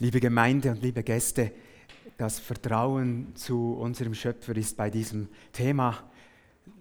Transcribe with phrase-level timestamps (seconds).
[0.00, 1.50] Liebe Gemeinde und liebe Gäste,
[2.18, 5.98] das Vertrauen zu unserem Schöpfer ist bei diesem Thema,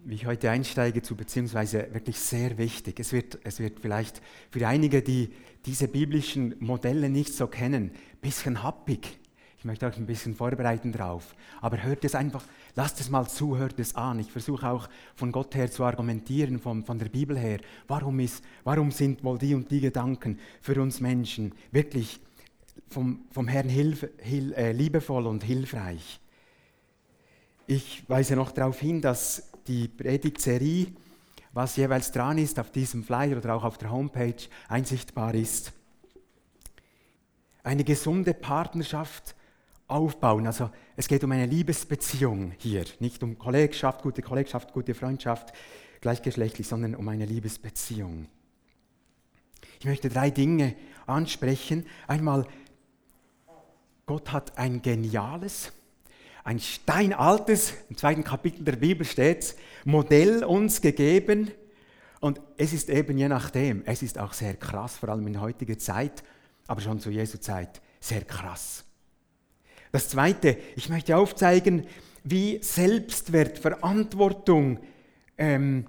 [0.06, 3.00] wie ich heute einsteige, zu beziehungsweise wirklich sehr wichtig.
[3.00, 5.32] Es wird, es wird vielleicht für einige, die
[5.66, 9.18] diese biblischen Modelle nicht so kennen, ein bisschen happig.
[9.58, 11.34] Ich möchte euch ein bisschen vorbereiten drauf.
[11.60, 12.44] Aber hört es einfach,
[12.76, 14.20] lasst es mal zu, hört es an.
[14.20, 17.62] Ich versuche auch von Gott her zu argumentieren, von, von der Bibel her.
[17.88, 22.20] Warum, ist, warum sind wohl die und die Gedanken für uns Menschen wirklich
[22.90, 26.20] vom, vom Herrn hilf, hil, äh, liebevoll und hilfreich?
[27.68, 30.88] Ich weise noch darauf hin, dass die Predigtserie,
[31.52, 34.36] was jeweils dran ist, auf diesem Flyer oder auch auf der Homepage
[34.70, 35.74] einsichtbar ist.
[37.64, 39.36] Eine gesunde Partnerschaft
[39.88, 40.48] aufbauen.
[40.48, 45.54] Also es geht um eine Liebesbeziehung hier, nicht um Kollegschaft, gute Kollegschaft, gute Freundschaft,
[46.02, 48.28] gleichgeschlechtlich, sondern um eine Liebesbeziehung.
[49.80, 51.86] Ich möchte drei Dinge ansprechen.
[52.08, 52.48] Einmal,
[54.08, 55.74] Gott hat ein geniales,
[56.46, 61.52] ein steinaltes, im zweiten Kapitel der Bibel steht Modell uns gegeben.
[62.22, 65.78] Und es ist eben je nachdem, es ist auch sehr krass, vor allem in heutiger
[65.78, 66.24] Zeit,
[66.68, 68.86] aber schon zu Jesu Zeit, sehr krass.
[69.92, 71.86] Das Zweite, ich möchte aufzeigen,
[72.24, 74.80] wie Selbstwert, Verantwortung,
[75.38, 75.86] ähm,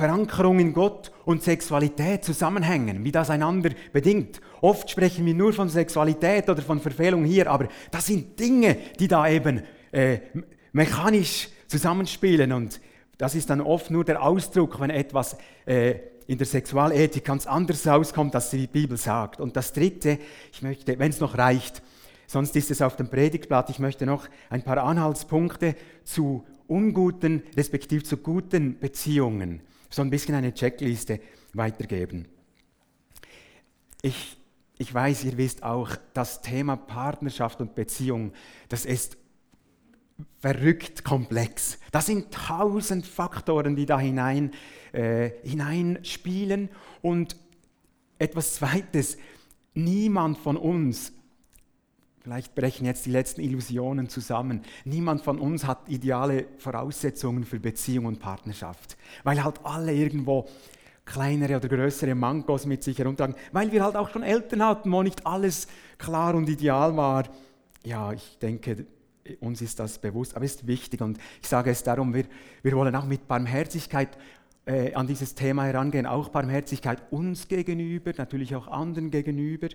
[0.00, 4.40] Verankerung in Gott und Sexualität zusammenhängen, wie das einander bedingt.
[4.62, 9.08] Oft sprechen wir nur von Sexualität oder von Verfehlung hier, aber das sind Dinge, die
[9.08, 9.62] da eben
[9.92, 10.18] äh,
[10.72, 12.80] mechanisch zusammenspielen und
[13.18, 17.86] das ist dann oft nur der Ausdruck, wenn etwas äh, in der Sexualethik ganz anders
[17.86, 19.40] rauskommt, als die Bibel sagt.
[19.40, 20.18] Und das Dritte,
[20.52, 21.82] ich möchte, wenn es noch reicht,
[22.26, 23.68] sonst ist es auf dem Predigtblatt.
[23.68, 30.34] Ich möchte noch ein paar Anhaltspunkte zu unguten, respektive zu guten Beziehungen, so ein bisschen
[30.34, 31.20] eine Checkliste
[31.52, 32.26] weitergeben.
[34.02, 34.38] Ich,
[34.78, 38.32] ich weiß, ihr wisst auch, das Thema Partnerschaft und Beziehung,
[38.68, 39.18] das ist
[40.38, 41.78] verrückt komplex.
[41.92, 44.52] Das sind tausend Faktoren, die da hinein,
[44.92, 46.70] äh, hineinspielen.
[47.02, 47.36] Und
[48.18, 49.16] etwas Zweites,
[49.74, 51.12] niemand von uns
[52.22, 54.60] Vielleicht brechen jetzt die letzten Illusionen zusammen.
[54.84, 60.46] Niemand von uns hat ideale Voraussetzungen für Beziehung und Partnerschaft, weil halt alle irgendwo
[61.06, 65.02] kleinere oder größere Mankos mit sich herumtragen, weil wir halt auch schon Eltern hatten, wo
[65.02, 65.66] nicht alles
[65.96, 67.24] klar und ideal war.
[67.84, 68.86] Ja, ich denke,
[69.40, 72.24] uns ist das bewusst, aber es ist wichtig und ich sage es darum, wir,
[72.62, 74.10] wir wollen auch mit Barmherzigkeit
[74.66, 79.68] äh, an dieses Thema herangehen, auch Barmherzigkeit uns gegenüber, natürlich auch anderen gegenüber.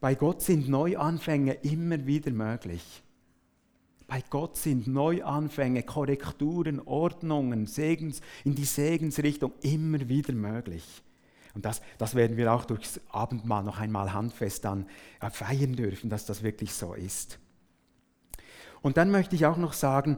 [0.00, 3.02] Bei Gott sind Neuanfänge immer wieder möglich.
[4.06, 10.84] Bei Gott sind Neuanfänge, Korrekturen, Ordnungen, Segens, in die Segensrichtung immer wieder möglich.
[11.54, 14.86] Und das, das werden wir auch durchs Abendmahl noch einmal handfest dann
[15.20, 17.38] äh, feiern dürfen, dass das wirklich so ist.
[18.82, 20.16] Und dann möchte ich auch noch sagen,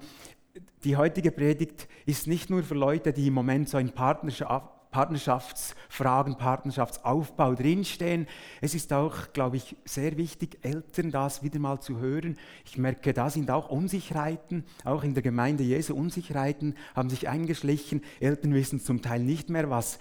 [0.84, 6.36] die heutige Predigt ist nicht nur für Leute, die im Moment so in Partnerschaft Partnerschaftsfragen,
[6.36, 8.28] Partnerschaftsaufbau drinstehen.
[8.60, 12.36] Es ist auch, glaube ich, sehr wichtig, Eltern das wieder mal zu hören.
[12.64, 18.02] Ich merke, da sind auch Unsicherheiten, auch in der Gemeinde Jesu Unsicherheiten haben sich eingeschlichen.
[18.20, 19.98] Eltern wissen zum Teil nicht mehr, was,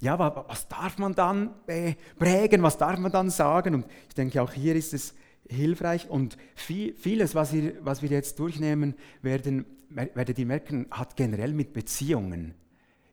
[0.00, 3.76] ja, was darf man dann äh, prägen, was darf man dann sagen.
[3.76, 5.14] Und ich denke, auch hier ist es
[5.48, 11.16] hilfreich und viel, vieles, was wir, was wir jetzt durchnehmen werden, werdet ihr merken, hat
[11.16, 12.54] generell mit Beziehungen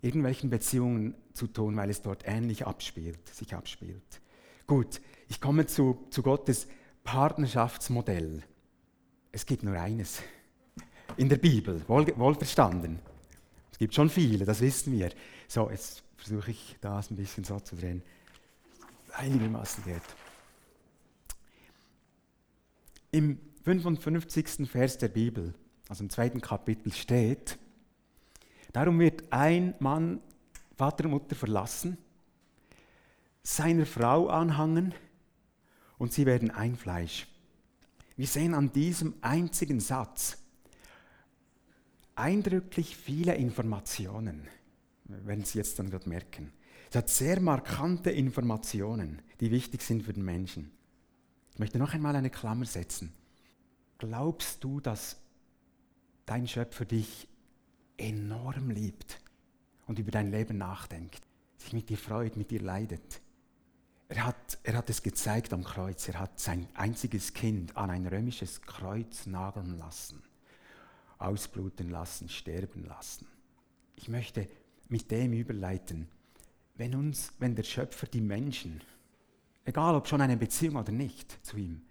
[0.01, 4.21] irgendwelchen Beziehungen zu tun, weil es dort ähnlich abspielt, sich abspielt.
[4.67, 6.67] Gut, ich komme zu, zu Gottes
[7.03, 8.43] Partnerschaftsmodell.
[9.31, 10.21] Es gibt nur eines
[11.17, 12.99] in der Bibel, wohl, wohlverstanden.
[13.71, 15.11] Es gibt schon viele, das wissen wir.
[15.47, 18.01] So, jetzt versuche ich das ein bisschen so zu drehen.
[19.13, 20.01] Einigermaßen geht.
[23.11, 24.69] Im 55.
[24.69, 25.53] Vers der Bibel,
[25.87, 27.57] also im zweiten Kapitel, steht,
[28.71, 30.19] Darum wird ein Mann
[30.75, 31.97] Vater und Mutter verlassen,
[33.43, 34.93] seiner Frau anhangen
[35.97, 37.27] und sie werden ein Fleisch.
[38.15, 40.37] Wir sehen an diesem einzigen Satz
[42.15, 44.45] eindrücklich viele Informationen,
[45.05, 46.51] werden Sie jetzt dann gerade merken.
[46.89, 50.69] Es hat sehr markante Informationen, die wichtig sind für den Menschen.
[51.53, 53.13] Ich möchte noch einmal eine Klammer setzen.
[53.99, 55.17] Glaubst du, dass
[56.25, 57.28] dein Schöpfer dich
[57.99, 59.19] enorm liebt
[59.87, 61.21] und über dein Leben nachdenkt,
[61.57, 63.21] sich mit dir freut, mit dir leidet.
[64.07, 66.07] Er hat, er hat es gezeigt am Kreuz.
[66.07, 70.23] Er hat sein einziges Kind an ein römisches Kreuz nageln lassen,
[71.19, 73.27] ausbluten lassen, sterben lassen.
[73.95, 74.47] Ich möchte
[74.87, 76.07] mit dem überleiten,
[76.75, 78.81] wenn uns, wenn der Schöpfer die Menschen,
[79.65, 81.81] egal ob schon eine Beziehung oder nicht zu ihm,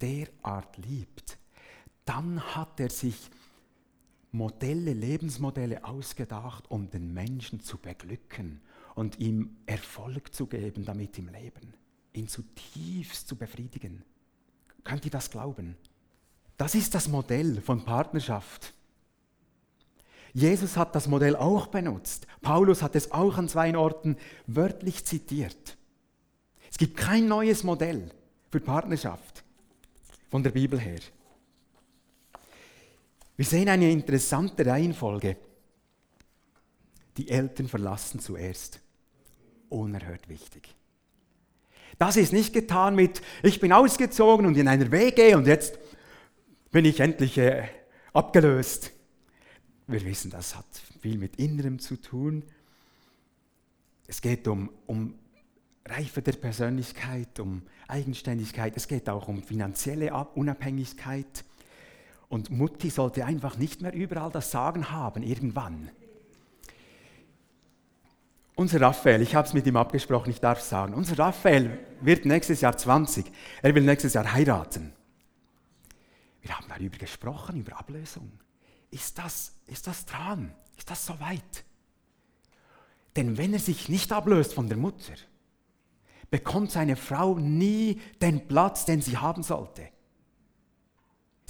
[0.00, 1.38] derart liebt,
[2.04, 3.30] dann hat er sich
[4.32, 8.60] Modelle, Lebensmodelle ausgedacht, um den Menschen zu beglücken
[8.94, 11.74] und ihm Erfolg zu geben damit im Leben,
[12.12, 14.04] ihn zutiefst zu befriedigen.
[14.84, 15.76] Könnt ihr das glauben?
[16.56, 18.74] Das ist das Modell von Partnerschaft.
[20.32, 22.26] Jesus hat das Modell auch benutzt.
[22.40, 24.16] Paulus hat es auch an zwei Orten
[24.46, 25.76] wörtlich zitiert.
[26.70, 28.10] Es gibt kein neues Modell
[28.50, 29.42] für Partnerschaft
[30.30, 31.00] von der Bibel her.
[33.40, 35.38] Wir sehen eine interessante Reihenfolge.
[37.16, 38.80] Die Eltern verlassen zuerst.
[39.70, 40.74] Unerhört wichtig.
[41.96, 45.78] Das ist nicht getan mit, ich bin ausgezogen und in einer WG und jetzt
[46.70, 47.66] bin ich endlich äh,
[48.12, 48.92] abgelöst.
[49.86, 50.66] Wir wissen, das hat
[51.00, 52.42] viel mit Innerem zu tun.
[54.06, 55.14] Es geht um, um
[55.86, 58.76] Reife der Persönlichkeit, um Eigenständigkeit.
[58.76, 61.46] Es geht auch um finanzielle Unabhängigkeit.
[62.30, 65.90] Und Mutti sollte einfach nicht mehr überall das Sagen haben, irgendwann.
[68.54, 72.60] Unser Raphael, ich habe es mit ihm abgesprochen, ich darf sagen, unser Raphael wird nächstes
[72.60, 73.26] Jahr 20.
[73.62, 74.92] Er will nächstes Jahr heiraten.
[76.40, 78.30] Wir haben darüber gesprochen, über Ablösung.
[78.92, 80.54] Ist das, ist das dran?
[80.78, 81.64] Ist das soweit?
[83.16, 85.14] Denn wenn er sich nicht ablöst von der Mutter,
[86.30, 89.88] bekommt seine Frau nie den Platz, den sie haben sollte.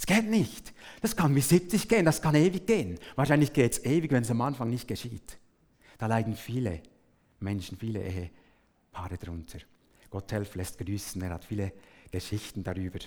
[0.01, 0.73] Es geht nicht.
[0.99, 2.97] Das kann bis 70 gehen, das kann ewig gehen.
[3.15, 5.37] Wahrscheinlich geht es ewig, wenn es am Anfang nicht geschieht.
[5.99, 6.81] Da leiden viele
[7.39, 9.59] Menschen, viele Ehepaare drunter.
[10.09, 11.71] Gotthelf lässt grüßen, er hat viele
[12.09, 12.97] Geschichten darüber,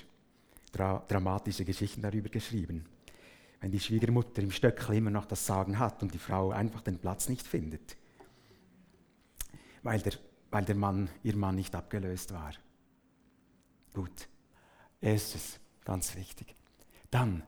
[0.71, 2.85] dra dramatische Geschichten darüber geschrieben.
[3.61, 7.01] Wenn die Schwiegermutter im Stöckl immer noch das Sagen hat und die Frau einfach den
[7.01, 7.97] Platz nicht findet,
[9.83, 10.13] weil der,
[10.53, 12.53] weil der Mann, ihr Mann nicht abgelöst war.
[13.93, 14.29] Gut,
[15.01, 16.55] erstes, ganz wichtig.
[17.15, 17.45] Dann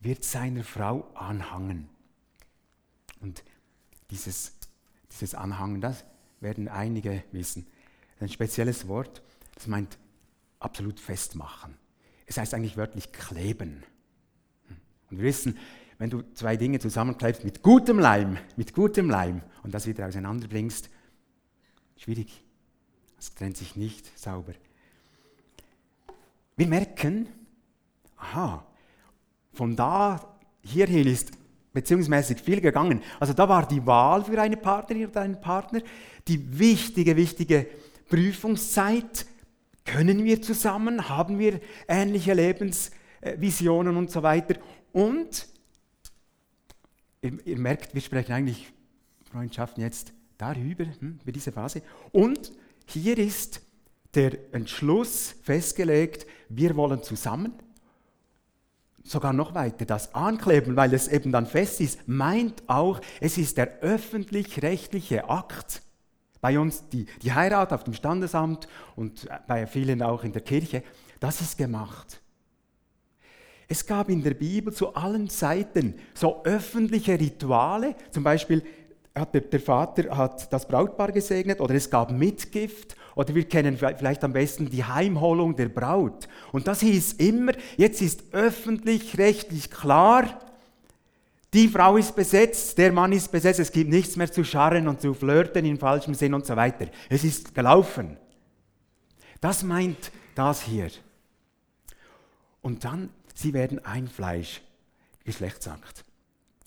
[0.00, 1.88] wird seiner Frau anhangen.
[3.18, 3.42] Und
[4.10, 4.52] dieses,
[5.10, 6.04] dieses Anhangen, das
[6.40, 7.66] werden einige wissen.
[8.20, 9.22] Ein spezielles Wort,
[9.54, 9.96] das meint
[10.60, 11.78] absolut festmachen.
[12.26, 13.84] Es heißt eigentlich wörtlich kleben.
[15.10, 15.56] Und wir wissen,
[15.96, 20.90] wenn du zwei Dinge zusammenklebst mit gutem Leim, mit gutem Leim und das wieder auseinanderbringst,
[21.96, 22.44] schwierig.
[23.18, 24.52] Es trennt sich nicht sauber.
[26.58, 27.30] Wir merken,
[28.18, 28.64] aha,
[29.52, 31.32] von da hierhin ist
[31.72, 33.02] beziehungsmäßig viel gegangen.
[33.20, 35.80] Also da war die Wahl für eine Partnerin oder einen Partner,
[36.26, 37.66] die wichtige, wichtige
[38.08, 39.26] Prüfungszeit.
[39.84, 41.08] Können wir zusammen?
[41.08, 44.56] Haben wir ähnliche Lebensvisionen und so weiter?
[44.92, 45.46] Und
[47.22, 48.72] ihr, ihr merkt, wir sprechen eigentlich
[49.30, 51.82] Freundschaften jetzt darüber, hm, über diese Phase.
[52.12, 52.52] Und
[52.86, 53.60] hier ist
[54.14, 57.52] der Entschluss festgelegt, wir wollen zusammen,
[59.10, 63.56] sogar noch weiter, das Ankleben, weil es eben dann fest ist, meint auch, es ist
[63.56, 65.82] der öffentlich-rechtliche Akt.
[66.40, 70.82] Bei uns die, die Heirat auf dem Standesamt und bei vielen auch in der Kirche,
[71.20, 72.20] das ist gemacht.
[73.66, 78.62] Es gab in der Bibel zu allen Zeiten so öffentliche Rituale, zum Beispiel
[79.14, 84.22] hat der, Vater hat das Brautpaar gesegnet oder es gab Mitgift oder wir kennen vielleicht
[84.22, 86.28] am besten die Heimholung der Braut.
[86.52, 90.40] Und das hieß immer, jetzt ist öffentlich-rechtlich klar,
[91.52, 95.00] die Frau ist besetzt, der Mann ist besetzt, es gibt nichts mehr zu scharren und
[95.00, 96.86] zu flirten in falschem Sinn und so weiter.
[97.08, 98.16] Es ist gelaufen.
[99.40, 100.90] Das meint das hier.
[102.62, 104.60] Und dann Sie werden ein Fleisch,
[105.24, 106.04] Geschlechtsakt.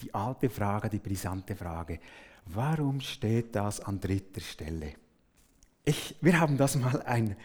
[0.02, 2.00] Die alte Frage, die brisante Frage.
[2.46, 4.96] Warum steht das an dritter Stelle?
[5.84, 7.36] Ich, wir haben das mal ein,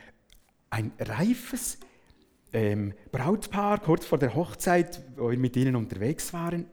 [0.71, 1.79] ein reifes
[2.53, 6.67] ähm, Brautpaar kurz vor der Hochzeit, wo wir mit ihnen unterwegs waren,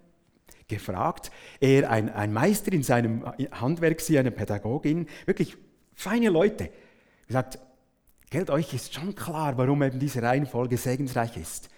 [0.68, 1.32] gefragt.
[1.60, 5.58] Er, ein, ein Meister in seinem Handwerk, sie eine Pädagogin, wirklich
[5.94, 6.70] feine Leute.
[7.28, 7.60] Gesagt,
[8.34, 11.70] Geld euch ist schon klar, warum eben diese Reihenfolge segensreich ist.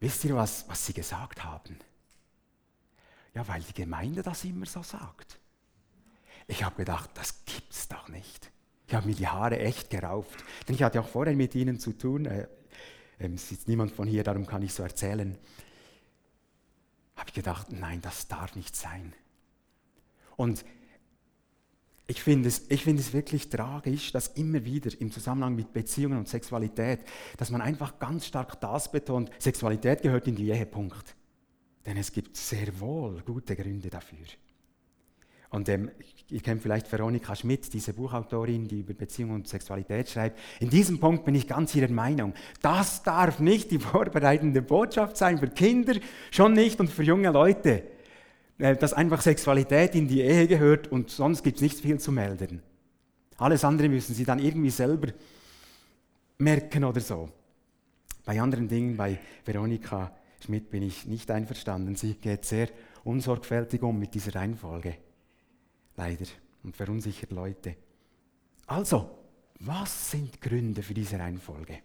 [0.00, 1.78] Wisst ihr, was, was sie gesagt haben?
[3.32, 5.38] Ja, weil die Gemeinde das immer so sagt.
[6.48, 8.50] Ich habe gedacht, das gibt's doch nicht.
[8.88, 10.42] Ich habe mir die Haare echt gerauft.
[10.66, 12.24] Denn ich hatte auch vorher mit ihnen zu tun.
[12.24, 12.48] Äh,
[13.20, 15.36] ähm, ist niemand von hier, darum kann ich so erzählen.
[17.14, 19.12] Habe ich gedacht, nein, das darf nicht sein.
[20.36, 20.64] Und
[22.06, 26.28] ich finde es, find es wirklich tragisch, dass immer wieder im Zusammenhang mit Beziehungen und
[26.28, 27.00] Sexualität,
[27.36, 31.14] dass man einfach ganz stark das betont, Sexualität gehört in die Ehepunkt.
[31.84, 34.26] Denn es gibt sehr wohl gute Gründe dafür.
[35.50, 35.90] Und ähm,
[36.30, 40.38] ihr kennt vielleicht Veronika Schmidt, diese Buchautorin, die über Beziehung und Sexualität schreibt.
[40.60, 42.34] In diesem Punkt bin ich ganz ihrer Meinung.
[42.60, 45.94] Das darf nicht die vorbereitende Botschaft sein für Kinder,
[46.30, 47.84] schon nicht und für junge Leute.
[48.58, 52.12] Äh, dass einfach Sexualität in die Ehe gehört und sonst gibt es nicht viel zu
[52.12, 52.62] melden.
[53.36, 55.12] Alles andere müssen sie dann irgendwie selber
[56.38, 57.28] merken oder so.
[58.24, 60.12] Bei anderen Dingen, bei Veronika
[60.44, 61.94] Schmidt bin ich nicht einverstanden.
[61.94, 62.68] Sie geht sehr
[63.04, 64.96] unsorgfältig um mit dieser Reihenfolge.
[65.98, 66.26] Leider.
[66.62, 67.74] Und verunsichert Leute.
[68.66, 69.18] Also,
[69.58, 71.80] was sind Gründe für diese Reihenfolge?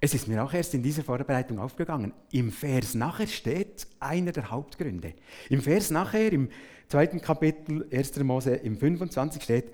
[0.00, 2.14] Es ist mir auch erst in dieser Vorbereitung aufgegangen.
[2.32, 5.14] Im Vers nachher steht einer der Hauptgründe.
[5.50, 6.48] Im Vers nachher, im
[6.88, 8.16] zweiten Kapitel 1.
[8.20, 9.72] Mose, im 25 steht,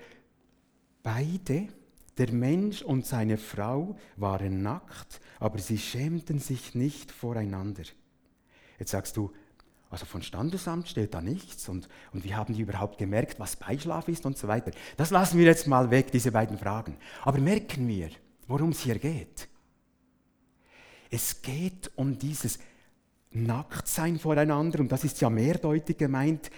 [1.03, 1.67] beide,
[2.17, 7.83] der Mensch und seine Frau, waren nackt, aber sie schämten sich nicht voreinander.
[8.77, 9.31] Jetzt sagst du,
[9.93, 14.07] also von Standesamt steht da nichts und, und wie haben die überhaupt gemerkt, was Beischlaf
[14.07, 14.71] ist und so weiter.
[14.97, 16.97] Das lassen wir jetzt mal weg, diese beiden Fragen.
[17.21, 18.09] Aber merken wir,
[18.47, 19.47] worum es hier geht.
[21.11, 22.57] Es geht um dieses
[23.29, 26.49] Nacktsein voreinander und das ist ja mehrdeutig gemeint.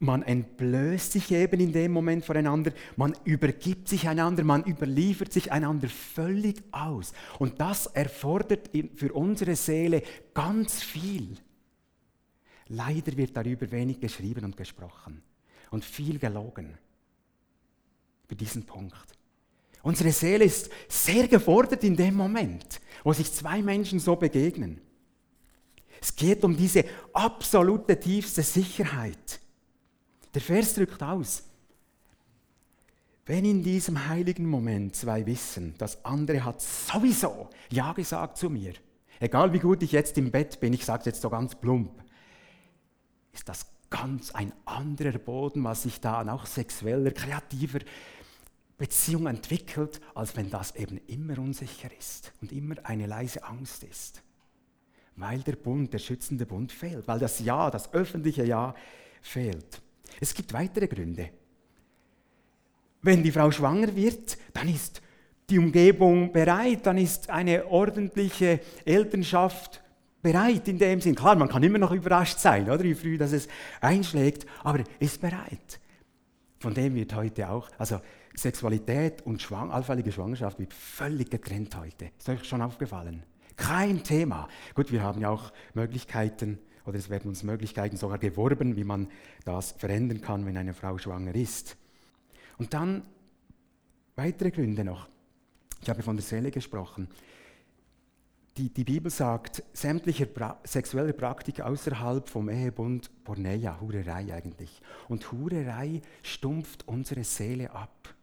[0.00, 5.52] Man entblößt sich eben in dem Moment voreinander, man übergibt sich einander, man überliefert sich
[5.52, 7.12] einander völlig aus.
[7.38, 10.02] Und das erfordert für unsere Seele
[10.34, 11.38] ganz viel.
[12.74, 15.22] Leider wird darüber wenig geschrieben und gesprochen
[15.70, 16.78] und viel gelogen
[18.26, 19.12] für diesen Punkt.
[19.82, 24.80] Unsere Seele ist sehr gefordert in dem Moment, wo sich zwei Menschen so begegnen.
[26.00, 29.38] Es geht um diese absolute tiefste Sicherheit.
[30.32, 31.42] Der Vers drückt aus,
[33.26, 38.72] wenn in diesem heiligen Moment zwei wissen, das andere hat sowieso Ja gesagt zu mir,
[39.20, 42.02] egal wie gut ich jetzt im Bett bin, ich sage es jetzt so ganz plump,
[43.32, 47.80] ist das ganz ein anderer Boden, was sich da auch sexueller, kreativer
[48.78, 54.22] Beziehung entwickelt, als wenn das eben immer unsicher ist und immer eine leise Angst ist.
[55.14, 58.74] Weil der Bund, der schützende Bund fehlt, weil das Ja, das öffentliche Ja
[59.20, 59.80] fehlt.
[60.20, 61.30] Es gibt weitere Gründe.
[63.02, 65.02] Wenn die Frau schwanger wird, dann ist
[65.50, 69.82] die Umgebung bereit, dann ist eine ordentliche Elternschaft
[70.22, 71.14] bereit in dem Sinn.
[71.14, 73.48] Klar, man kann immer noch überrascht sein, oder wie früh das es
[73.80, 75.80] einschlägt, aber ist bereit.
[76.60, 78.00] Von dem wird heute auch, also
[78.34, 82.10] Sexualität und Schwang, allfällige Schwangerschaft wird völlig getrennt heute.
[82.16, 83.24] Ist euch schon aufgefallen?
[83.56, 84.48] Kein Thema.
[84.74, 89.08] Gut, wir haben ja auch Möglichkeiten, oder es werden uns Möglichkeiten sogar geworben, wie man
[89.44, 91.76] das verändern kann, wenn eine Frau schwanger ist.
[92.58, 93.02] Und dann
[94.14, 95.08] weitere Gründe noch.
[95.82, 97.08] Ich habe von der Seele gesprochen
[98.56, 104.80] die, die Bibel sagt, sämtliche pra sexuelle Praktik außerhalb vom Ehebund, Porneia, Hurerei eigentlich.
[105.08, 108.14] Und Hurerei stumpft unsere Seele ab,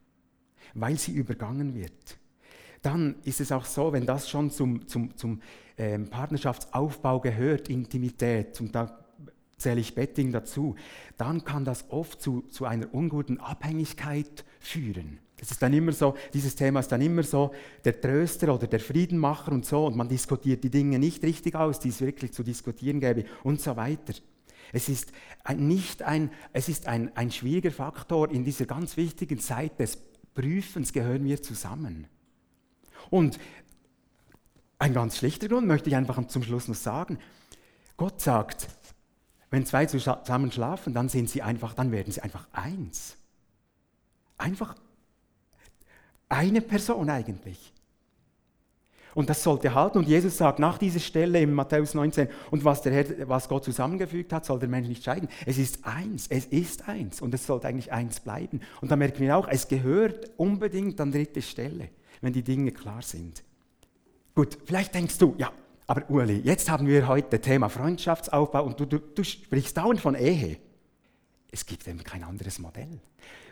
[0.76, 2.18] weil sie übergangen wird.
[2.82, 5.42] Dann ist es auch so, wenn das schon zum, zum, zum
[5.78, 9.04] ähm, Partnerschaftsaufbau gehört, Intimität, und da
[9.58, 10.76] zähle ich Betting dazu,
[11.18, 15.20] dann kann das oft zu, zu einer unguten Abhängigkeit führen.
[15.42, 17.52] Es ist dann immer so, dieses Thema ist dann immer so,
[17.86, 21.80] der Tröster oder der Friedenmacher und so, und man diskutiert die Dinge nicht richtig aus,
[21.80, 24.14] die es wirklich zu diskutieren gäbe und so weiter.
[24.72, 25.12] Es ist
[25.44, 28.30] ein, nicht ein, es ist ein, ein schwieriger Faktor.
[28.30, 29.98] In dieser ganz wichtigen Zeit des
[30.34, 32.08] Prüfens gehören wir zusammen.
[33.10, 33.40] Und
[34.78, 37.18] ein ganz schlichter Grund möchte ich einfach zum Schluss noch sagen.
[37.98, 38.68] Gott sagt,
[39.50, 43.18] wenn zwei zusammen schlafen, dann sind sie einfach, dann werden sie einfach eins.
[44.38, 44.76] Einfach
[46.30, 47.74] eine Person eigentlich.
[49.16, 49.98] Und das sollte halten.
[49.98, 53.66] Und Jesus sagt nach dieser Stelle in Matthäus 19, und was, der Herr, was Gott
[53.66, 55.28] zusammengefügt hat, soll der Mensch nicht scheiden.
[55.46, 58.62] Es ist eins, es ist eins und es sollte eigentlich eins bleiben.
[58.82, 61.90] Und da merken wir auch, es gehört unbedingt an dritte Stelle,
[62.22, 63.44] wenn die Dinge klar sind.
[64.36, 65.52] Gut, vielleicht denkst du, ja,
[65.88, 70.14] aber Uli, jetzt haben wir heute Thema Freundschaftsaufbau und du, du, du sprichst dauernd von
[70.14, 70.58] Ehe.
[71.52, 73.00] Es gibt eben kein anderes Modell.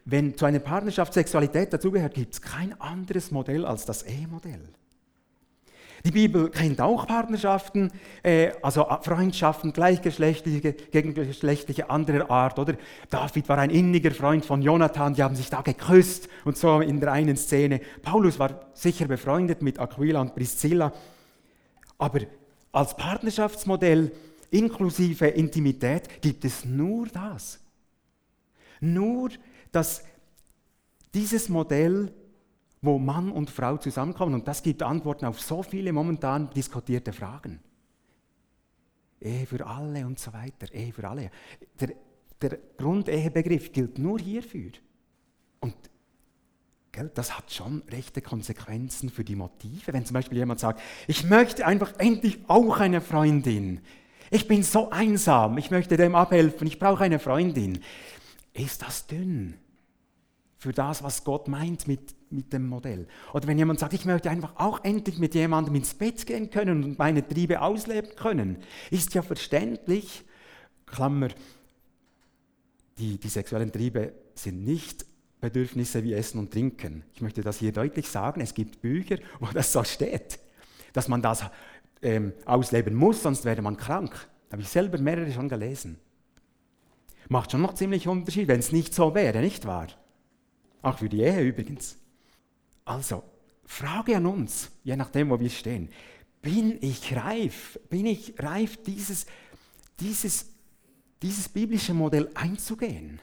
[0.10, 4.62] Wenn zu einer Partnerschaft Sexualität dazugehört, gibt es kein anderes Modell als das Ehemodell.
[6.06, 7.92] Die Bibel kennt auch Partnerschaften,
[8.24, 12.76] äh, also Freundschaften, gleichgeschlechtliche, gegengeschlechtliche anderer Art, oder?
[13.10, 17.02] David war ein inniger Freund von Jonathan, die haben sich da geküsst und so in
[17.02, 17.82] der einen Szene.
[18.02, 20.94] Paulus war sicher befreundet mit Aquila und Priscilla.
[21.98, 22.22] Aber
[22.72, 24.14] als Partnerschaftsmodell
[24.52, 27.60] inklusive Intimität gibt es nur das.
[28.80, 29.32] Nur,
[29.72, 30.04] dass
[31.14, 32.14] dieses Modell,
[32.82, 37.60] wo Mann und Frau zusammenkommen, und das gibt Antworten auf so viele momentan diskutierte Fragen.
[39.20, 41.32] Ehe für alle und so weiter, Ehe für alle.
[41.80, 41.96] Der
[42.42, 44.72] der Grundehebegriff gilt nur hierfür.
[45.60, 45.76] Und
[46.92, 49.94] gell, das hat schon rechte Konsequenzen für die Motive.
[49.94, 53.82] Wenn zum Beispiel jemand sagt, ich möchte einfach endlich auch eine Freundin.
[54.30, 57.80] Ich bin so einsam, ich möchte dem abhelfen, ich brauche eine Freundin.
[58.58, 59.54] Ist das dünn
[60.58, 63.08] für das, was Gott meint mit, mit dem Modell?
[63.34, 66.84] Oder wenn jemand sagt, ich möchte einfach auch endlich mit jemandem ins Bett gehen können
[66.84, 68.58] und meine Triebe ausleben können,
[68.90, 70.24] ist ja verständlich,
[70.88, 71.30] Klammer,
[72.98, 75.06] die, die sexuellen Triebe sind nicht
[75.40, 77.04] Bedürfnisse wie Essen und Trinken.
[77.14, 78.42] Ich möchte das hier deutlich sagen.
[78.42, 80.40] Es gibt Bücher, wo das so steht,
[80.94, 81.44] dass man das
[82.02, 84.28] ähm, ausleben muss, sonst wäre man krank.
[84.52, 86.00] Habe ich selber mehrere schon gelesen.
[87.30, 89.88] Macht schon noch ziemlich Unterschied, wenn es nicht so wäre, nicht wahr?
[90.82, 91.98] Auch für die Ehe übrigens.
[92.86, 93.24] Also,
[93.66, 95.90] Frage an uns, je nachdem, wo wir stehen.
[96.42, 97.80] Bin ich reif?
[97.90, 99.26] Bin ich reif, dieses,
[100.00, 100.58] dieses
[101.22, 103.22] dieses biblische Modell einzugehen.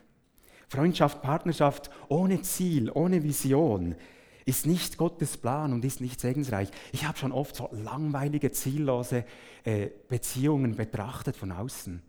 [0.69, 3.95] Freundschaft, Partnerschaft ohne Ziel, ohne Vision
[4.47, 6.69] ist nicht Gottes Plan und ist nicht segensreich.
[6.93, 9.25] Ich habe schon oft so langweilige, ziellose
[9.65, 12.03] äh, Beziehungen betrachtet von außen.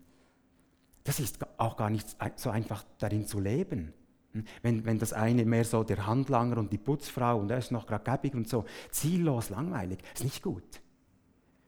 [1.06, 3.92] Das ist auch gar nicht so einfach darin zu leben.
[4.32, 4.44] Hm?
[4.62, 7.86] Wenn, wenn das eine mehr so der Handlanger und die Putzfrau und er ist noch
[7.86, 10.64] gerade gäbig und so, ziellos, langweilig, ist nicht gut.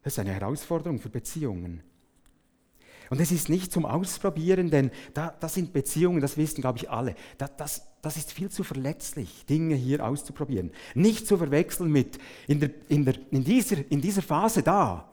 [0.02, 1.84] Das ist eine Herausforderung für Beziehungen.
[3.10, 6.90] Und es ist nicht zum Ausprobieren, denn da, das sind Beziehungen, das wissen, glaube ich,
[6.90, 7.14] alle.
[7.38, 10.72] Da, das, das ist viel zu verletzlich, Dinge hier auszuprobieren.
[10.94, 12.18] Nicht zu verwechseln mit
[12.48, 15.08] in, der, in, der, in, dieser, in dieser Phase da,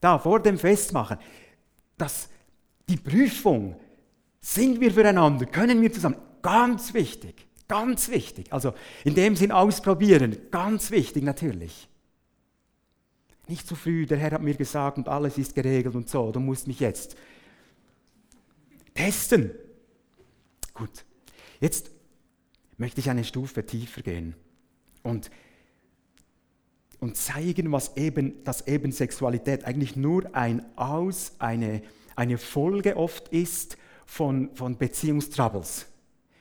[0.00, 1.18] da vor dem Festmachen,
[1.96, 2.28] dass
[2.92, 3.76] die Prüfung,
[4.40, 8.52] sind wir füreinander, können wir zusammen, ganz wichtig, ganz wichtig.
[8.52, 11.88] Also in dem Sinn ausprobieren, ganz wichtig natürlich.
[13.48, 16.40] Nicht zu früh, der Herr hat mir gesagt und alles ist geregelt und so, du
[16.40, 17.16] musst mich jetzt
[18.94, 19.52] testen.
[20.74, 21.04] Gut,
[21.60, 21.90] jetzt
[22.76, 24.34] möchte ich eine Stufe tiefer gehen
[25.02, 25.30] und,
[27.00, 31.82] und zeigen, was eben, dass eben Sexualität eigentlich nur ein Aus, eine,
[32.16, 35.86] eine Folge oft ist von, von Beziehungstroubles,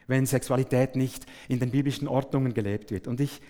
[0.08, 3.08] wenn Sexualität nicht in den biblischen Ordnungen gelebt wird.
[3.08, 3.42] Und ich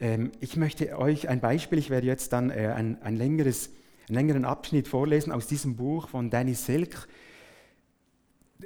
[0.00, 3.70] ähm, ich möchte euch ein Beispiel, ich werde jetzt dann äh, ein, ein längeres,
[4.08, 7.08] einen längeren Abschnitt vorlesen aus diesem Buch von Danny Silk.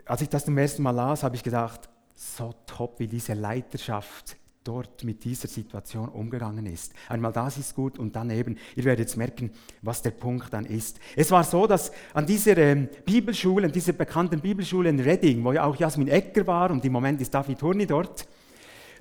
[0.04, 4.36] Als ich das zum ersten Mal las, habe ich gedacht, so top, wie diese Leiterschaft
[4.64, 6.92] dort mit dieser Situation umgegangen ist.
[7.08, 9.50] Einmal das ist gut und dann eben, ihr werdet jetzt merken,
[9.82, 10.98] was der Punkt dann ist.
[11.16, 15.52] Es war so, dass an dieser ähm, Bibelschule, an dieser bekannten Bibelschule in Reading, wo
[15.52, 18.26] ja auch Jasmin Ecker war und im Moment ist David Hurni dort,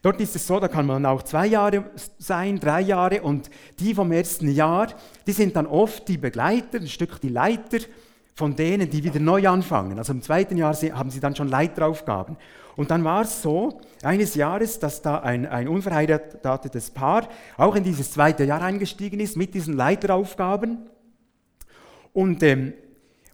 [0.04, 3.94] Dort ist es so, da kann man auch zwei Jahre sein, drei Jahre und die
[3.94, 4.88] vom ersten Jahr,
[5.28, 7.78] die sind dann oft die Begleiter, ein Stück die Leiter
[8.42, 10.00] von denen, die wieder neu anfangen.
[10.00, 12.38] Also im zweiten Jahr haben sie dann schon Leiteraufgaben.
[12.76, 17.84] Und dann war es so, eines Jahres, dass da ein, ein unverheiratetes Paar auch in
[17.84, 20.90] dieses zweite Jahr eingestiegen ist mit diesen Leiteraufgaben.
[22.14, 22.74] Und, ähm,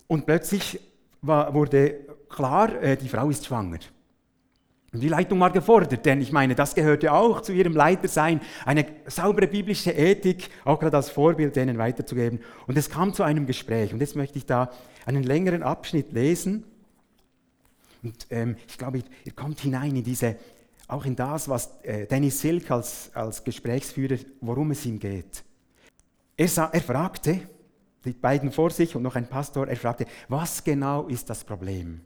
[0.07, 0.77] und plötzlich
[1.21, 3.79] war, wurde klar, äh, die Frau ist schwanger.
[4.91, 8.85] Und die Leitung war gefordert, denn ich meine, das gehörte auch zu ihrem Leitersein, eine
[9.05, 12.39] saubere biblische Ethik, auch gerade als Vorbild denen weiterzugeben.
[12.67, 13.93] Und es kam zu einem Gespräch.
[13.93, 14.69] Und jetzt möchte ich da
[15.07, 16.65] einen längeren Abschnitt lesen.
[18.03, 20.35] Und ähm, ich glaube, ihr kommt hinein in diese,
[20.87, 25.43] auch in das, was äh, Dennis Silk als, als Gesprächsführer, worum es ihm geht.
[26.35, 27.39] Er, sah, er fragte,
[28.05, 32.01] die beiden vor sich und noch ein Pastor, er fragte, was genau ist das Problem?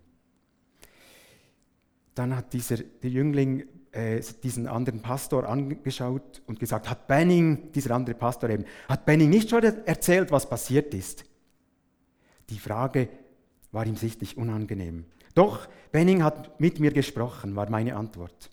[2.16, 7.96] Dann hat dieser, der Jüngling äh, diesen anderen Pastor angeschaut und gesagt, hat Benning, dieser
[7.96, 11.26] andere Pastor eben, hat Benning nicht schon erzählt, was passiert ist?
[12.52, 13.10] Die Frage
[13.72, 15.06] war ihm sichtlich unangenehm.
[15.34, 18.52] Doch, Benning hat mit mir gesprochen, war meine Antwort.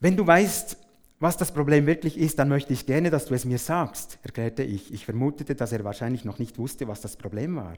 [0.00, 0.76] Wenn du weißt,
[1.20, 4.62] was das Problem wirklich ist, dann möchte ich gerne, dass du es mir sagst, erklärte
[4.62, 4.92] ich.
[4.92, 7.76] Ich vermutete, dass er wahrscheinlich noch nicht wusste, was das Problem war.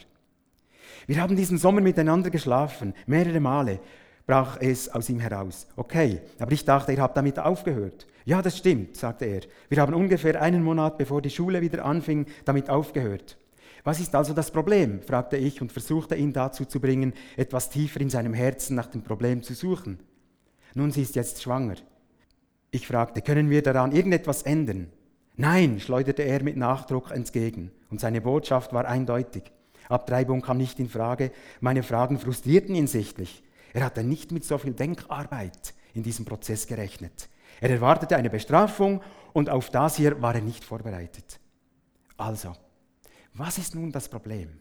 [1.07, 3.81] Wir haben diesen Sommer miteinander geschlafen, mehrere Male
[4.27, 5.67] brach es aus ihm heraus.
[5.75, 8.07] Okay, aber ich dachte, ihr habt damit aufgehört.
[8.25, 9.41] Ja, das stimmt, sagte er.
[9.69, 13.37] Wir haben ungefähr einen Monat, bevor die Schule wieder anfing, damit aufgehört.
[13.85, 15.03] Was ist also das Problem?
[15.03, 19.03] fragte ich und versuchte ihn dazu zu bringen, etwas tiefer in seinem Herzen nach dem
[19.03, 19.99] Problem zu suchen.
[20.75, 21.77] Nun, sie ist jetzt schwanger.
[22.71, 24.93] Ich fragte, können wir daran irgendetwas ändern?
[25.37, 29.51] Nein, schleuderte er mit Nachdruck entgegen, und seine Botschaft war eindeutig.
[29.89, 33.43] Abtreibung kam nicht in Frage, meine Fragen frustrierten ihn sichtlich.
[33.73, 37.29] Er hatte nicht mit so viel Denkarbeit in diesem Prozess gerechnet.
[37.61, 41.41] Er erwartete eine Bestrafung und auf das hier war er nicht vorbereitet.
[42.17, 42.55] Also,
[43.35, 44.61] was ist nun das Problem?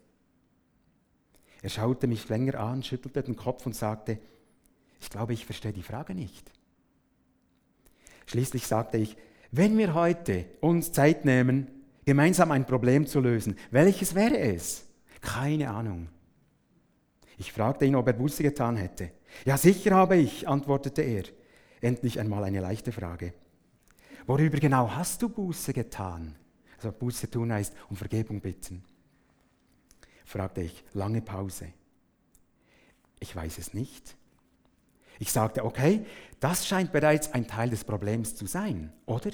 [1.61, 4.19] Er schaute mich länger an, schüttelte den Kopf und sagte,
[5.01, 6.51] ich glaube, ich verstehe die Frage nicht.
[8.25, 9.17] Schließlich sagte ich,
[9.51, 11.67] wenn wir heute uns Zeit nehmen,
[12.05, 14.85] gemeinsam ein Problem zu lösen, welches wäre es?
[15.21, 16.09] Keine Ahnung.
[17.37, 19.11] Ich fragte ihn, ob er Buße getan hätte.
[19.45, 21.23] Ja, sicher habe ich, antwortete er.
[21.81, 23.33] Endlich einmal eine leichte Frage.
[24.27, 26.35] Worüber genau hast du Buße getan?
[26.79, 28.83] Also Buße tun heißt um Vergebung bitten.
[30.23, 31.73] Fragte ich, lange Pause.
[33.19, 34.15] Ich weiß es nicht.
[35.19, 36.05] Ich sagte, okay,
[36.39, 39.31] das scheint bereits ein Teil des Problems zu sein, oder?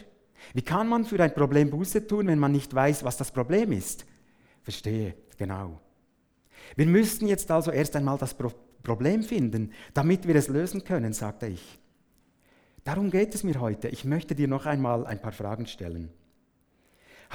[0.53, 3.71] Wie kann man für ein Problem Buße tun, wenn man nicht weiß, was das Problem
[3.71, 4.07] ist?
[4.63, 5.79] Verstehe, genau.
[6.75, 11.11] Wir müssten jetzt also erst einmal das Pro Problem finden, damit wir es lösen können,
[11.11, 11.79] sagte ich.
[12.83, 13.87] Darum geht es mir heute.
[13.87, 16.11] Ich möchte dir noch einmal ein paar Fragen stellen.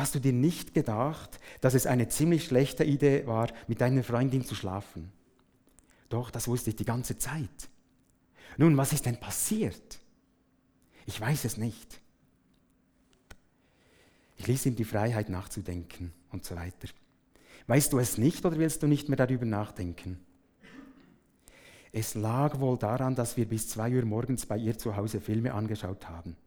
[0.01, 4.43] Hast du dir nicht gedacht, dass es eine ziemlich schlechte Idee war, mit deiner Freundin
[4.43, 5.13] zu schlafen?
[6.09, 7.69] Doch, das wusste ich die ganze Zeit.
[8.57, 9.99] Nun, was ist denn passiert?
[11.05, 12.01] Ich weiß es nicht.
[14.39, 16.89] Ich ließ ihm die Freiheit nachzudenken und so weiter.
[17.67, 20.19] Weißt du es nicht oder willst du nicht mehr darüber nachdenken?
[21.93, 25.53] Es lag wohl daran, dass wir bis zwei Uhr morgens bei ihr zu Hause Filme
[25.53, 26.39] angeschaut haben.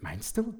[0.00, 0.54] Meinst du?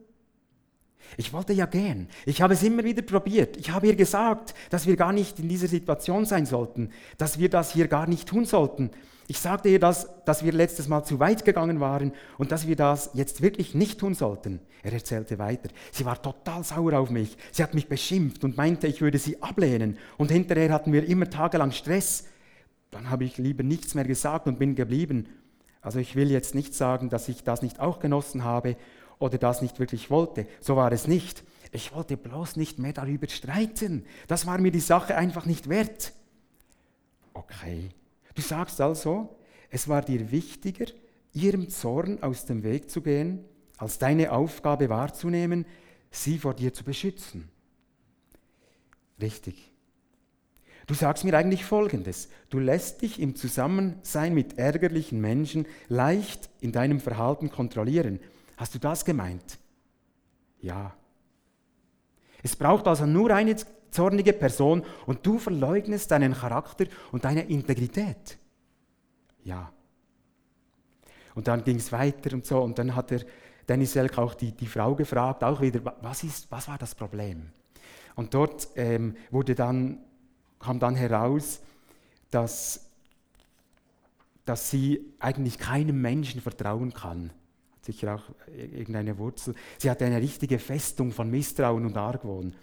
[1.16, 2.08] Ich wollte ja gehen.
[2.26, 3.56] Ich habe es immer wieder probiert.
[3.56, 7.48] Ich habe ihr gesagt, dass wir gar nicht in dieser Situation sein sollten, dass wir
[7.48, 8.90] das hier gar nicht tun sollten.
[9.26, 12.76] Ich sagte ihr das, dass wir letztes Mal zu weit gegangen waren und dass wir
[12.76, 14.60] das jetzt wirklich nicht tun sollten.
[14.82, 15.70] Er erzählte weiter.
[15.92, 17.38] Sie war total sauer auf mich.
[17.50, 19.96] Sie hat mich beschimpft und meinte, ich würde sie ablehnen.
[20.18, 22.24] Und hinterher hatten wir immer tagelang Stress.
[22.90, 25.26] Dann habe ich lieber nichts mehr gesagt und bin geblieben.
[25.80, 28.76] Also ich will jetzt nicht sagen, dass ich das nicht auch genossen habe
[29.18, 30.46] oder das nicht wirklich wollte.
[30.60, 31.44] So war es nicht.
[31.72, 34.04] Ich wollte bloß nicht mehr darüber streiten.
[34.28, 36.12] Das war mir die Sache einfach nicht wert.
[37.32, 37.90] Okay,
[38.34, 39.36] Du sagst also,
[39.70, 40.86] es war dir wichtiger,
[41.32, 43.44] ihrem Zorn aus dem Weg zu gehen,
[43.76, 45.66] als deine Aufgabe wahrzunehmen,
[46.10, 47.48] sie vor dir zu beschützen.
[49.20, 49.70] Richtig.
[50.86, 52.28] Du sagst mir eigentlich Folgendes.
[52.50, 58.20] Du lässt dich im Zusammensein mit ärgerlichen Menschen leicht in deinem Verhalten kontrollieren.
[58.56, 59.58] Hast du das gemeint?
[60.60, 60.94] Ja.
[62.42, 63.56] Es braucht also nur eine
[63.90, 68.38] zornige Person und du verleugnest deinen Charakter und deine Integrität.
[69.44, 69.72] Ja.
[71.34, 73.22] Und dann ging es weiter und so und dann hat der
[73.68, 77.50] Dennis Selk auch die, die Frau gefragt, auch wieder, was, ist, was war das Problem?
[78.14, 79.98] Und dort ähm, wurde dann,
[80.60, 81.60] kam dann heraus,
[82.30, 82.90] dass,
[84.44, 87.32] dass sie eigentlich keinem Menschen vertrauen kann.
[87.84, 88.22] Sicher auch
[88.56, 89.54] irgendeine Wurzel.
[89.76, 92.54] Sie hatte eine richtige Festung von Misstrauen und Argwohn.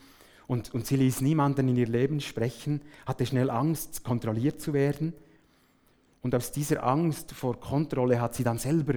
[0.47, 5.13] Und, und sie ließ niemanden in ihr Leben sprechen, hatte schnell Angst, kontrolliert zu werden.
[6.23, 8.95] Und aus dieser Angst vor Kontrolle hat sie dann selber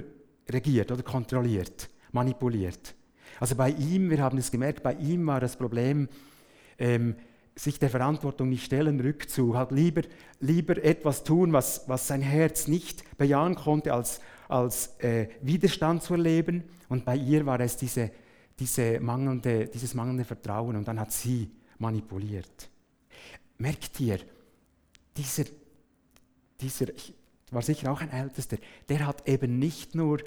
[0.49, 2.95] regiert oder kontrolliert, manipuliert.
[3.39, 6.09] Also bei ihm, wir haben es gemerkt, bei ihm war das Problem,
[6.79, 7.15] ähm,
[7.53, 10.01] sich der Verantwortung nicht stellen, Rückzug, halt lieber,
[10.39, 16.13] lieber etwas tun, was, was sein Herz nicht bejahen konnte, als, als äh, Widerstand zu
[16.13, 16.63] erleben.
[16.89, 18.11] Und bei ihr war es diese
[18.59, 22.69] diese mangelnde, dieses mangelnde Vertrauen und dann hat sie manipuliert.
[23.57, 24.19] Merkt ihr,
[25.15, 25.45] dieser,
[26.59, 26.87] dieser
[27.51, 30.19] war sicher auch ein Ältester, der hat eben nicht nur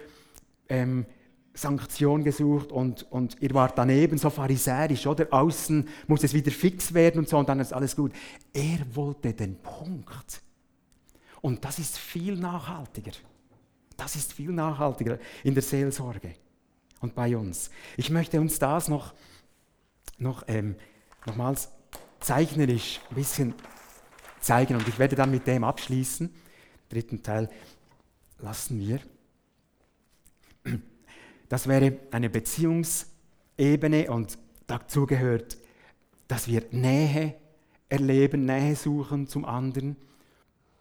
[0.68, 1.06] ähm,
[1.54, 5.26] Sanktion gesucht und, und ihr wart daneben so pharisäisch, oder?
[5.30, 8.12] Außen muss es wieder fix werden und so und dann ist alles gut.
[8.52, 10.42] Er wollte den Punkt.
[11.40, 13.12] Und das ist viel nachhaltiger.
[13.98, 16.36] Das ist viel nachhaltiger in der Seelsorge
[17.00, 17.68] und bei uns.
[17.96, 19.12] Ich möchte uns das noch,
[20.18, 20.76] noch ähm,
[21.26, 21.68] nochmals
[22.20, 23.54] zeichnerisch ein bisschen
[24.40, 26.32] zeigen und ich werde dann mit dem abschließen.
[26.88, 27.50] Dritten Teil
[28.38, 29.00] lassen wir.
[31.48, 35.58] Das wäre eine Beziehungsebene und dazu gehört,
[36.28, 37.34] dass wir Nähe
[37.88, 39.96] erleben, Nähe suchen zum anderen.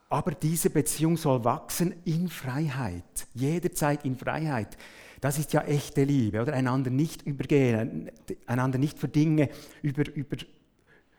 [0.09, 4.77] Aber diese Beziehung soll wachsen in Freiheit, jederzeit in Freiheit.
[5.19, 6.53] Das ist ja echte Liebe, oder?
[6.53, 8.11] Einander nicht übergehen,
[8.45, 9.49] einander nicht für Dinge
[9.81, 10.37] über, über,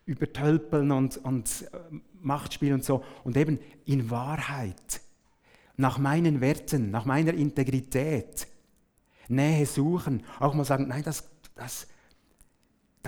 [0.06, 1.78] übertölpeln und, und äh,
[2.20, 3.04] Macht spielen und so.
[3.24, 5.00] Und eben in Wahrheit,
[5.76, 8.46] nach meinen Werten, nach meiner Integrität,
[9.28, 11.86] Nähe suchen, auch mal sagen, nein, das, das,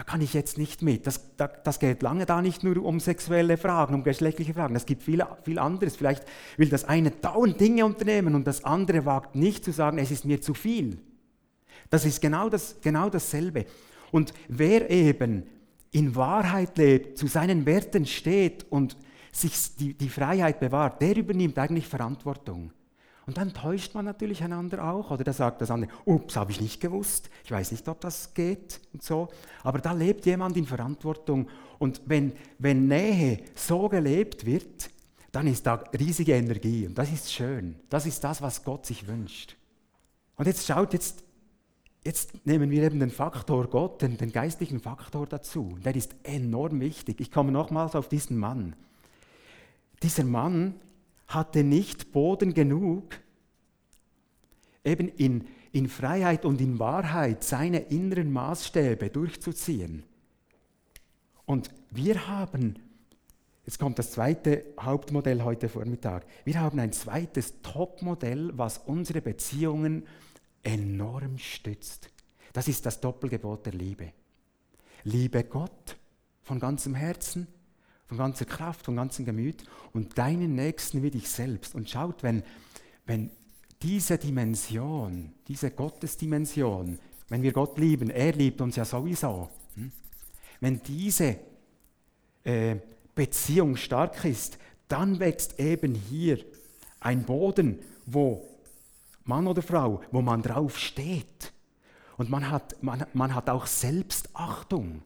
[0.01, 1.07] da kann ich jetzt nicht mit.
[1.07, 4.75] Das, da, das geht lange da nicht nur um sexuelle Fragen, um geschlechtliche Fragen.
[4.75, 5.95] Es gibt viel, viel anderes.
[5.95, 6.25] Vielleicht
[6.57, 10.25] will das eine dauernd Dinge unternehmen und das andere wagt nicht zu sagen, es ist
[10.25, 10.97] mir zu viel.
[11.91, 13.67] Das ist genau, das, genau dasselbe.
[14.11, 15.43] Und wer eben
[15.91, 18.97] in Wahrheit lebt, zu seinen Werten steht und
[19.33, 22.73] sich die, die Freiheit bewahrt, der übernimmt eigentlich Verantwortung.
[23.31, 25.13] Und dann täuscht man natürlich einander auch.
[25.13, 27.31] Oder da sagt das andere, ups, habe ich nicht gewusst.
[27.45, 29.29] Ich weiß nicht, ob das geht und so.
[29.63, 31.49] Aber da lebt jemand in Verantwortung.
[31.79, 34.91] Und wenn, wenn Nähe so gelebt wird,
[35.31, 36.89] dann ist da riesige Energie.
[36.89, 37.77] Und das ist schön.
[37.89, 39.55] Das ist das, was Gott sich wünscht.
[40.35, 41.23] Und jetzt schaut, jetzt,
[42.05, 45.79] jetzt nehmen wir eben den Faktor Gott, den, den geistlichen Faktor dazu.
[45.85, 47.21] Der ist enorm wichtig.
[47.21, 48.75] Ich komme nochmals auf diesen Mann.
[50.03, 50.75] Dieser Mann
[51.31, 53.21] hatte nicht Boden genug,
[54.85, 60.03] eben in, in Freiheit und in Wahrheit seine inneren Maßstäbe durchzuziehen.
[61.47, 62.81] Und wir haben,
[63.65, 70.07] jetzt kommt das zweite Hauptmodell heute Vormittag, wir haben ein zweites Topmodell, was unsere Beziehungen
[70.65, 72.11] enorm stützt.
[72.53, 74.13] Das ist das Doppelgebot der Liebe.
[75.05, 75.97] Liebe Gott
[76.43, 77.47] von ganzem Herzen,
[78.11, 81.77] von ganzer Kraft, von ganzem Gemüt und deinen Nächsten wie dich selbst.
[81.77, 82.43] Und schaut, wenn,
[83.07, 83.31] wenn
[83.83, 89.93] diese Dimension, diese Gottesdimension, wenn wir Gott lieben, er liebt uns ja sowieso, hm?
[90.59, 91.37] wenn diese
[92.43, 92.79] äh,
[93.15, 96.45] Beziehung stark ist, dann wächst eben hier
[96.99, 98.45] ein Boden, wo
[99.23, 101.53] Mann oder Frau, wo man drauf steht.
[102.17, 105.03] Und man hat, man, man hat auch Selbstachtung.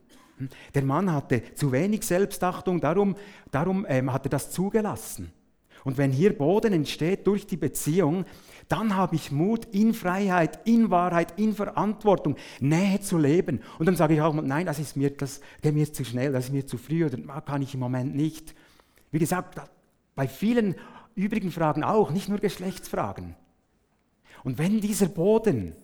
[0.75, 3.14] Der Mann hatte zu wenig Selbstachtung, darum,
[3.51, 5.33] darum ähm, hat er das zugelassen.
[5.85, 8.25] Und wenn hier Boden entsteht durch die Beziehung,
[8.68, 13.61] dann habe ich Mut, in Freiheit, in Wahrheit, in Verantwortung, Nähe zu leben.
[13.79, 16.47] Und dann sage ich auch, nein, das ist mir, das geht mir zu schnell, das
[16.47, 18.55] ist mir zu früh oder kann ich im Moment nicht.
[19.11, 19.61] Wie gesagt,
[20.14, 20.75] bei vielen
[21.14, 23.37] übrigen Fragen auch, nicht nur Geschlechtsfragen.
[24.42, 25.84] Und wenn dieser Boden hm?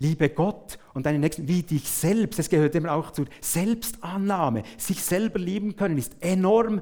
[0.00, 2.40] Liebe Gott und deinen Nächsten wie dich selbst.
[2.40, 4.64] Es gehört immer auch zur Selbstannahme.
[4.76, 6.80] Sich selber lieben können ist enorm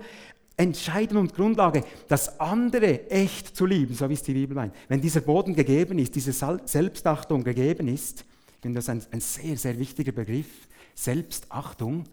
[0.56, 4.74] entscheidend und Grundlage, das andere echt zu lieben, so wie es die Bibel meint.
[4.88, 8.24] Wenn dieser Boden gegeben ist, diese Selbstachtung gegeben ist,
[8.56, 12.04] ich finde das ein, ein sehr, sehr wichtiger Begriff, Selbstachtung,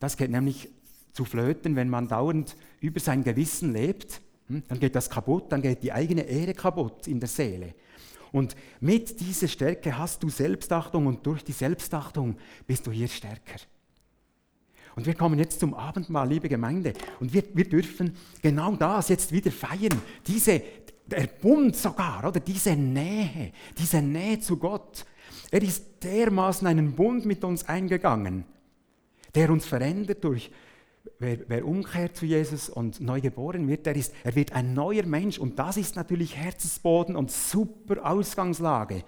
[0.00, 0.68] das geht nämlich
[1.12, 4.62] zu flöten, wenn man dauernd über sein Gewissen lebt, hm?
[4.68, 7.74] dann geht das kaputt, dann geht die eigene Ehre kaputt in der Seele.
[8.32, 12.36] Und mit dieser Stärke hast du Selbstachtung und durch die Selbstachtung
[12.66, 13.60] bist du hier stärker.
[14.96, 16.94] Und wir kommen jetzt zum Abendmahl, liebe Gemeinde.
[17.20, 20.00] Und wir, wir dürfen genau das jetzt wieder feiern.
[20.26, 20.62] Diese,
[21.06, 25.04] der Bund sogar, oder diese Nähe, diese Nähe zu Gott.
[25.50, 28.44] Er ist dermaßen einen Bund mit uns eingegangen,
[29.34, 30.50] der uns verändert durch,
[31.18, 35.04] wer, wer, umkehrt zu Jesus und neu geboren wird, der ist, er wird ein neuer
[35.04, 35.38] Mensch.
[35.38, 39.04] Und das ist natürlich Herzensboden und super Ausgangslage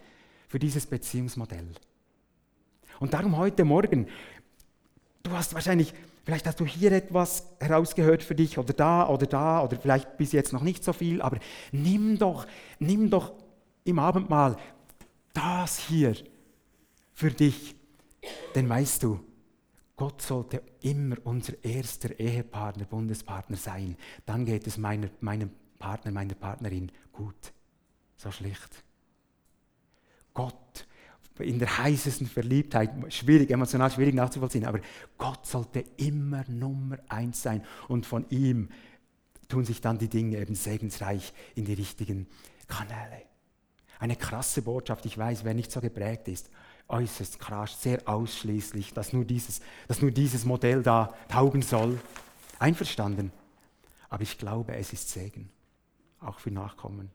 [0.48, 1.68] für dieses Beziehungsmodell.
[3.00, 4.08] Und darum heute Morgen,
[5.22, 5.94] du hast wahrscheinlich,
[6.24, 10.32] vielleicht hast du hier etwas herausgehört für dich oder da oder da oder vielleicht bis
[10.32, 11.38] jetzt noch nicht so viel, aber
[11.70, 12.46] nimm doch,
[12.78, 13.34] nimm doch
[13.84, 14.56] im Abendmahl
[15.32, 16.14] das hier
[17.14, 17.76] für dich,
[18.54, 19.20] denn weißt du,
[19.98, 23.96] Gott sollte immer unser erster Ehepartner, Bundespartner sein.
[24.24, 27.52] Dann geht es meiner, meinem Partner, meiner Partnerin gut.
[28.16, 28.84] So schlicht.
[30.32, 30.86] Gott
[31.40, 34.80] in der heißesten Verliebtheit, schwierig, emotional schwierig nachzuvollziehen, aber
[35.16, 38.68] Gott sollte immer Nummer eins sein und von ihm
[39.48, 42.28] tun sich dann die Dinge eben segensreich in die richtigen
[42.68, 43.22] Kanäle.
[43.98, 46.50] Eine krasse Botschaft, ich weiß, wer nicht so geprägt ist,
[46.88, 52.00] äußerst krass, sehr ausschließlich, dass nur, dieses, dass nur dieses Modell da taugen soll.
[52.58, 53.30] Einverstanden.
[54.08, 55.50] Aber ich glaube, es ist Segen,
[56.20, 57.10] auch für Nachkommen.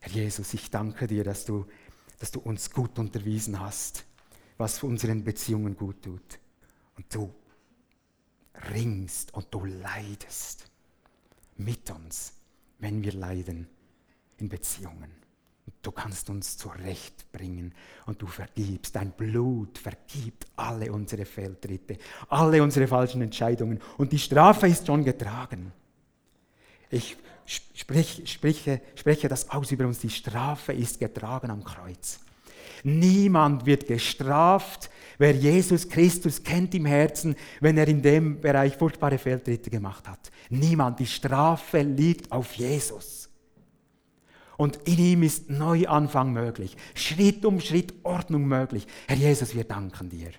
[0.00, 1.66] Herr Jesus, ich danke dir, dass du,
[2.18, 4.04] dass du uns gut unterwiesen hast,
[4.56, 6.38] was für unseren Beziehungen gut tut.
[6.96, 7.32] Und du
[8.70, 10.70] ringst und du leidest
[11.56, 12.32] mit uns,
[12.78, 13.68] wenn wir leiden
[14.38, 15.23] in Beziehungen.
[15.84, 17.74] Du kannst uns zurechtbringen
[18.06, 18.96] und du vergibst.
[18.96, 21.98] Dein Blut vergibt alle unsere Fehltritte,
[22.30, 25.72] alle unsere falschen Entscheidungen und die Strafe ist schon getragen.
[26.90, 27.16] Ich
[27.74, 29.98] sprich, spreche, spreche das aus über uns.
[29.98, 32.18] Die Strafe ist getragen am Kreuz.
[32.82, 39.18] Niemand wird gestraft, wer Jesus Christus kennt im Herzen, wenn er in dem Bereich furchtbare
[39.18, 40.30] Fehltritte gemacht hat.
[40.48, 40.98] Niemand.
[40.98, 43.23] Die Strafe liegt auf Jesus.
[44.56, 48.86] Und in ihm ist Neuanfang möglich, Schritt um Schritt Ordnung möglich.
[49.08, 50.30] Herr Jesus, wir danken dir.